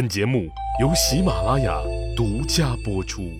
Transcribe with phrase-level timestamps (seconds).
[0.00, 0.48] 本节目
[0.80, 1.78] 由喜马拉雅
[2.16, 3.38] 独家播出。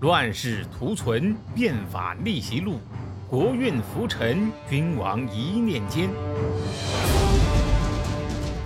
[0.00, 2.78] 乱世图存，变法逆袭录，
[3.26, 6.10] 国运浮沉，君王一念间。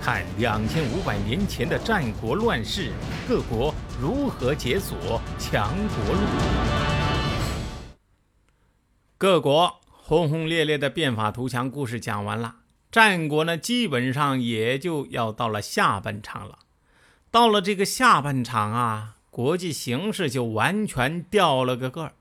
[0.01, 2.91] 看两千五百年前的战国乱世，
[3.25, 6.21] 各国如何解锁强国路。
[9.17, 12.55] 各国轰轰烈烈的变法图强故事讲完了。
[12.91, 16.59] 战国呢，基本上也就要到了下半场了。
[17.29, 22.13] 到了这个下半场啊，国际形势就完全掉了个个儿。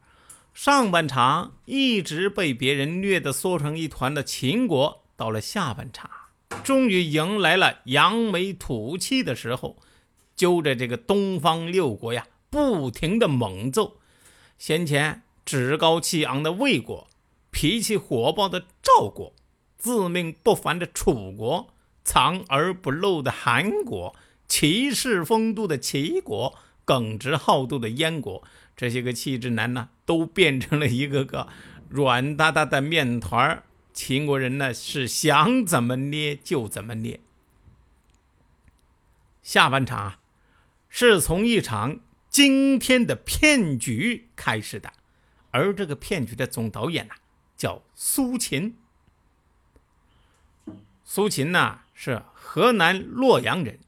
[0.52, 6.10] 上半场一直被别人虐得缩成一团的秦国，到了下半场，
[6.62, 9.78] 终于迎来了扬眉吐气的时候，
[10.36, 13.96] 揪着这个东方六国呀，不停的猛揍。
[14.58, 17.08] 先前趾高气昂的魏国，
[17.50, 19.32] 脾气火爆的赵国。
[19.78, 24.14] 自命不凡的楚国，藏而不露的韩国，
[24.48, 28.42] 骑士风度的齐国，耿直好斗的燕国，
[28.76, 31.46] 这些个气质男呢，都变成了一个个
[31.88, 33.62] 软哒哒的面团儿。
[33.92, 37.20] 秦国人呢，是想怎么捏就怎么捏。
[39.42, 40.20] 下半场啊，
[40.88, 44.92] 是从一场惊天的骗局开始的，
[45.50, 47.14] 而这个骗局的总导演呢，
[47.56, 48.76] 叫苏秦。
[51.10, 53.78] 苏秦呢是河南洛阳人，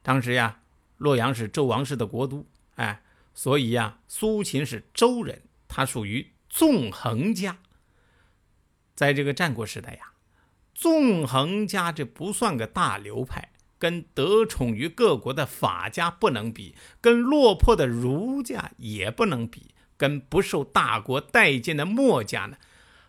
[0.00, 0.60] 当时呀，
[0.96, 3.02] 洛阳是周王室的国都，哎，
[3.34, 7.58] 所以呀，苏秦是周人，他属于纵横家。
[8.94, 10.12] 在这个战国时代呀，
[10.72, 22.56] 纵横家这不算个大流派，跟得宠于各国的法家不能比，跟落魄的儒家也不能比，跟不受大国待见的墨家呢，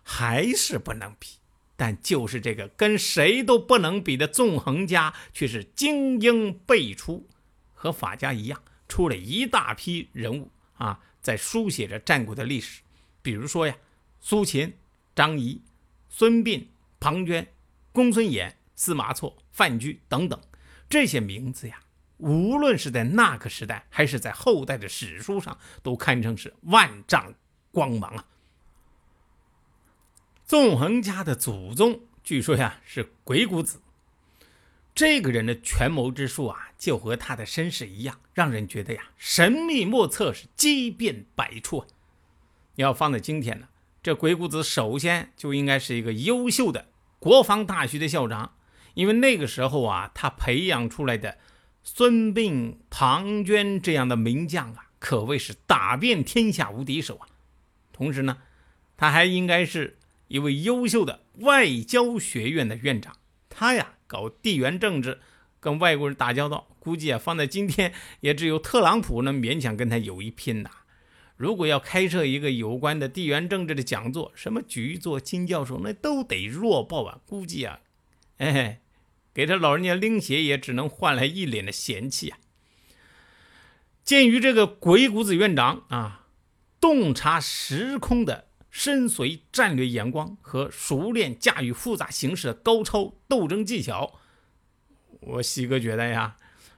[0.02, 1.36] 还是不能比。
[1.80, 7.26] 但就是这个跟谁都不能比的纵横家，却是精英辈出，
[7.72, 12.82] 和法家一样，出了一大批人物啊，在书写着战国的历史。
[13.22, 13.74] 比如说呀，
[14.20, 14.74] 苏秦、
[15.16, 15.62] 张仪、
[16.10, 16.66] 孙膑、
[17.00, 17.46] 庞涓、
[17.92, 20.38] 公孙衍、司马错、范雎等等
[20.86, 21.80] 这些名字呀，
[22.18, 27.32] 无论是在那个时代，还是在后代的史书上，都堪称是万丈
[27.72, 28.26] 光芒啊。
[30.50, 33.80] 纵横家的祖宗，据说呀是鬼谷子。
[34.92, 41.86] 这个人的权谋之术啊，就和他的身世一样，让人觉得呀神秘莫测，是机变百出。
[42.74, 43.68] 你要放在今天呢，
[44.02, 46.88] 这鬼谷子首先就应该是一个优秀的
[47.20, 48.56] 国防大学的校长，
[48.94, 51.38] 因为那个时候啊，他培养出来的
[51.84, 57.28] 孙膑、庞涓这样的名将啊，可谓是打遍天下无敌手啊。
[57.92, 58.38] 同时呢，
[58.96, 59.98] 他还应该是。
[60.30, 63.16] 一位优秀的外交学院的院长，
[63.48, 65.18] 他呀搞地缘政治，
[65.58, 70.70] 跟外国人打交道，估计啊放在今天也只有特朗普能勉强跟他有一拼呐。
[71.36, 77.80] 如果要开设一个有关的地缘政治的讲座，什么局座金教授那都得弱爆啊，估计啊，
[78.36, 78.80] 哎，
[79.34, 82.38] 给他老人家拎鞋也只能换来一脸的嫌弃啊。
[84.04, 86.28] 鉴于这个鬼谷子院长啊，
[86.80, 88.49] 洞察时空的。
[88.70, 94.20] 深邃战略眼光和熟练驾驭复杂形势的高超斗争技巧，
[95.20, 96.36] 我西哥觉得呀，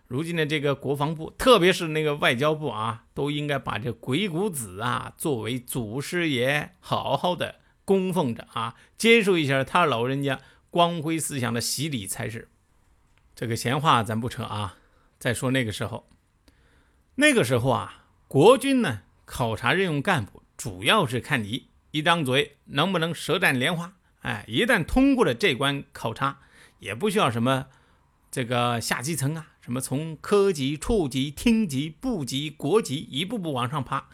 [0.08, 12.48] 如今的这个国防部，特别是那个外交部啊，都应该把这鬼谷子啊作为祖师爷，好好的供奉着啊，接受一下他老人家光辉思想的洗礼才是。
[13.34, 14.78] 这个闲话咱不扯啊，
[15.18, 16.08] 再说那个时候，
[17.16, 21.68] 那个时候啊，国军呢考察任用干部，主要是看你。
[21.92, 23.92] 一张嘴能不能舌战莲花？
[24.22, 26.40] 哎，一旦通过了这关考察，
[26.78, 27.66] 也不需要什么
[28.30, 34.08] 这个下基层啊，什么从科级、处级、厅级、部级、国级一步步往上爬。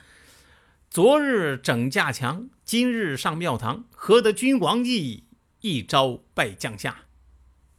[0.91, 5.25] 昨日整架墙，今日上庙堂，何得君王意？
[5.61, 7.03] 一朝拜将下。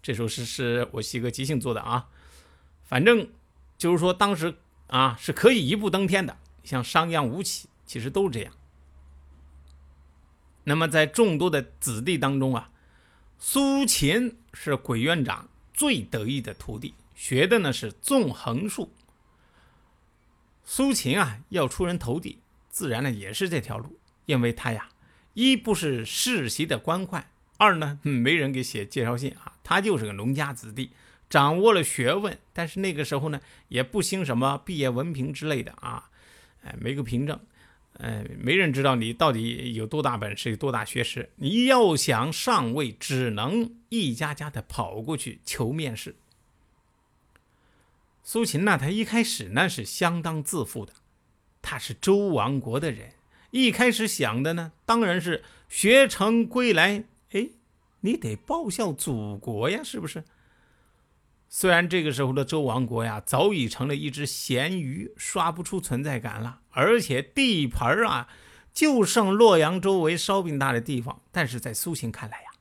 [0.01, 2.07] 这首诗是我西哥即兴做的啊，
[2.83, 3.29] 反正
[3.77, 4.55] 就是说当时
[4.87, 8.53] 啊是可以一步登天的，像商鞅、吴起，其实都是这样。
[10.69, 12.69] 那么，在众多的子弟当中啊，
[13.39, 18.93] 苏秦是鬼院长最得意的徒弟，学的呢是纵横术。
[20.63, 22.37] 苏秦啊，要出人头地，
[22.69, 24.89] 自然呢也是这条路，因为他呀，
[25.33, 27.23] 一不是世袭的官宦，
[27.57, 30.91] 二呢没人给写介绍信啊，他就是个农家子弟，
[31.27, 36.11] 掌握了学问，但是那个时候呢，也不兴什么毕业文凭之类的啊，
[36.61, 37.39] 哎，没个凭证。
[37.99, 41.31] 呃，没人知道你到底有多大本事，有多大学识。
[41.35, 46.15] 你要想上位，只能一家家的跑过去求面试。
[48.23, 50.93] 苏秦呢，他一开始呢是相当自负的，
[51.61, 53.11] 他是周王国的人，
[53.51, 57.03] 一开始想的呢，当然是学成归来。
[57.31, 57.49] 哎，
[57.99, 60.23] 你得报效祖国呀，是不是？
[61.51, 68.29] 虽然这个时候的周王国呀，早已成了一只咸鱼，刷不出存在感了，而且地盘啊，
[68.71, 71.23] 就剩洛阳周围烧饼大的地方。
[71.31, 72.51] 但是在苏秦看来呀，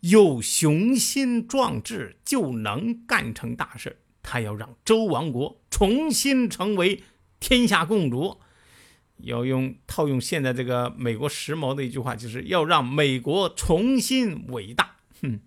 [0.00, 3.98] 有雄心壮志就能干成大事。
[4.22, 7.02] 他要让周王国重新成为
[7.40, 8.38] 天下共主，
[9.16, 14.98] 要用套用现在这个美国时髦的一句话，就是要让美国重新伟大。
[15.22, 15.40] 哼，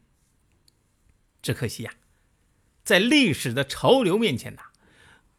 [1.42, 1.94] 只可惜呀。
[2.84, 4.62] 在历史的潮流面前呐，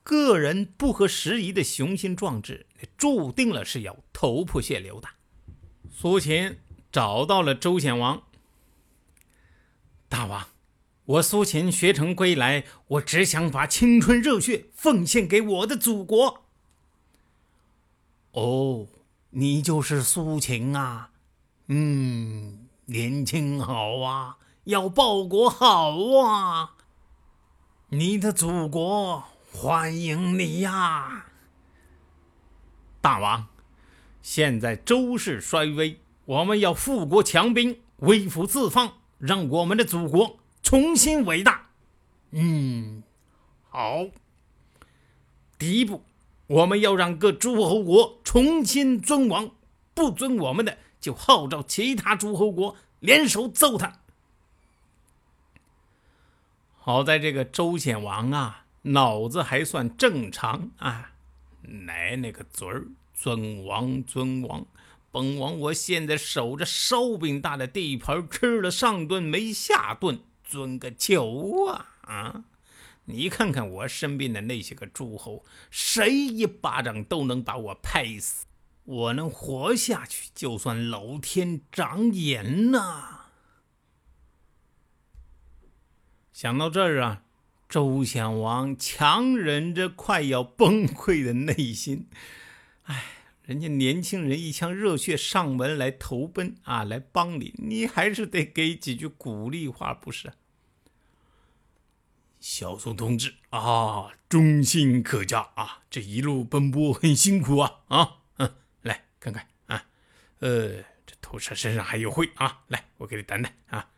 [0.02, 2.66] 个人不合时宜的雄心壮志，
[2.96, 5.08] 注定了是要头破血流的。
[5.90, 6.58] 苏秦
[6.90, 8.22] 找到了周显王，
[10.08, 10.48] 大王，
[11.04, 16.44] 我苏秦学成归来，我只想把青春热血奉献给我的祖国。
[18.32, 18.86] 哦，
[19.30, 21.10] 你就是苏秦啊？
[21.66, 26.76] 嗯，年轻好啊，要报国好啊。
[27.94, 29.22] 你的祖国
[29.52, 31.26] 欢迎你呀，
[33.02, 33.48] 大王！
[34.22, 41.68] 现在周氏衰微，我们要富国强兵，威服四方，让我们的祖国重新伟大。
[42.30, 43.02] 嗯，
[43.68, 44.06] 好。
[45.58, 46.02] 第一步，
[46.46, 49.50] 我们要让各诸侯国重新尊王，
[49.92, 53.98] 不尊我们的，就号召其他诸侯国联手揍他。
[56.84, 61.12] 好在这个周显王啊，脑子还算正常啊，
[61.60, 64.66] 奶奶个嘴儿，尊王尊王，
[65.12, 72.42] 本王我现在守着烧饼大的地盘，吃了上顿没下顿，尊个球啊啊！
[73.04, 78.44] 你看看我身边的那些个诸侯，谁一巴掌都能把我拍死，
[78.82, 83.21] 我能活下去，就算老天长眼呐！
[86.42, 87.22] 想到这儿啊，
[87.68, 92.08] 周显王强忍着快要崩溃的内心，
[92.82, 93.04] 哎，
[93.44, 100.32] 人家年轻人一腔热血上门来投奔啊，来帮你，你还是得给几句鼓励话，不是？
[102.40, 109.84] 小宋同志啊，忠心可嘉啊，这一路奔波很辛苦啊啊，嗯，来看看啊，
[110.40, 113.88] 呃，这头上身上还有灰啊，来，我给你掸掸啊，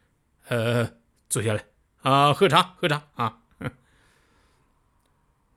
[0.48, 0.98] 呃，
[1.30, 1.64] 坐下来。
[2.04, 3.40] 啊，喝茶，喝茶啊！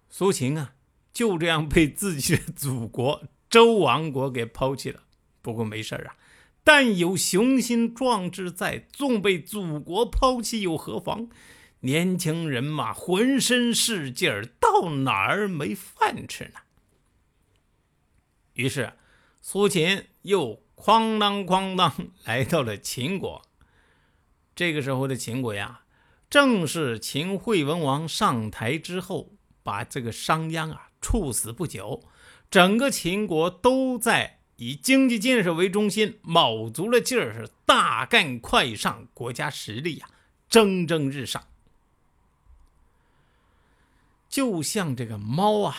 [0.10, 0.76] 苏秦啊，
[1.12, 5.04] 就这样被自己的祖国周王国给抛弃了。
[5.42, 6.16] 不过没事啊，
[6.64, 11.28] 但有雄心壮志在，纵被祖国抛弃又何妨？
[11.82, 16.62] 年轻人嘛，浑身是劲儿，到哪儿没饭吃呢？
[18.54, 18.94] 于是，
[19.42, 21.94] 苏秦又哐当哐当
[22.24, 23.42] 来到了秦国。
[24.56, 25.82] 这个时候的秦国呀。
[26.30, 29.32] 正是秦惠文王上台之后，
[29.64, 32.04] 把这个商鞅啊处死不久，
[32.52, 40.10] 整个秦国都在以经济建设为中心，卯足了劲儿是大干快上，国家实力呀
[40.50, 41.48] 蒸蒸日上。
[44.28, 45.78] 就像这个猫啊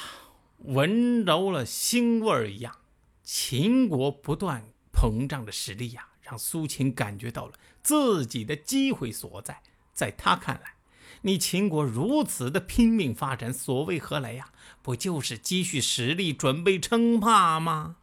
[0.60, 2.78] 闻着了腥味儿一样，
[3.22, 7.52] 秦国不断膨胀的实力呀，让苏秦感觉到了
[7.82, 9.62] 自己的机会所在。
[9.98, 10.74] 在他看来，
[11.22, 14.52] 你秦国如此的拼命发展，所谓何来呀？
[14.80, 17.96] 不就是积蓄实力，准备称霸吗？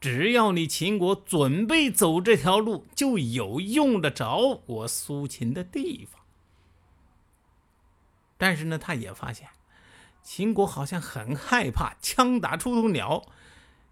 [0.00, 6.20] 只要你秦国准备走这条路，就有用得着我苏秦的地方。
[8.36, 9.48] 但是呢，他也发现，
[10.24, 13.24] 秦国好像很害怕枪打出头鸟。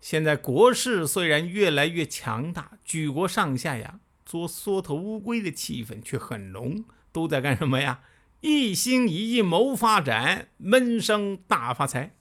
[0.00, 6.84] 现在国势虽然越来越强大，举国上下呀，做缩头乌龟的气氛却很浓。
[7.14, 8.00] 都在干什么呀？
[8.40, 12.16] 一心一意谋发展，闷声大发财。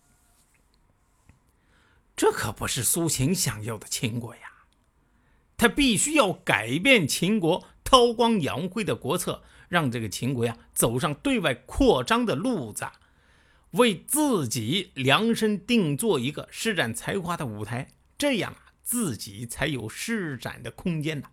[2.15, 4.41] 这可不是苏秦想要的秦国呀！
[5.57, 12.85] 他必须要改变秦国韬光养晦的国策，让这个秦国呀走上对外扩张的路子，
[13.71, 17.89] 为自己量身定做一个施展才华的舞台。
[18.15, 21.27] 这样啊，自己才有施展的空间呢。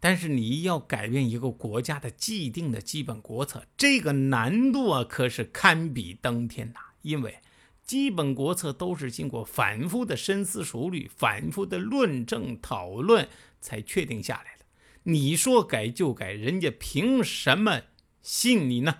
[0.00, 6.80] 但是你要改变一个国家的既定的基本国策，这个难度啊可是堪比登天呐！
[7.02, 7.38] 因为
[7.84, 13.28] 基本国策都是经过反复的深思熟虑、反复的论证讨论
[13.60, 14.64] 才确定下来的。
[15.04, 17.82] 你说改就改，人家凭什么
[18.20, 18.98] 信你呢？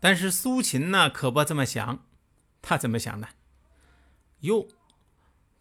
[0.00, 2.06] 但是苏秦呢，可不这么想。
[2.62, 3.28] 他怎么想呢？
[4.40, 4.66] 哟，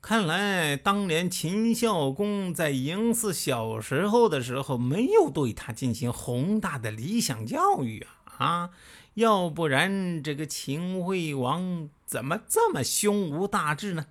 [0.01, 8.35] 看来当年秦孝公在嬴驷小时候的时候，没有对他进行宏大的理想教育啊！
[8.39, 8.69] 啊，
[9.13, 14.07] 要不然这个秦惠王怎么这么胸无大志呢？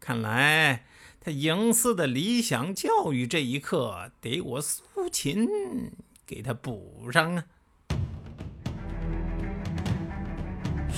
[0.00, 0.84] 看来
[1.20, 5.46] 他嬴驷的理想教育这一课，得我苏秦
[6.26, 7.44] 给他补上啊！